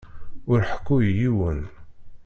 [0.51, 1.59] Ur ḥekku i yiwen.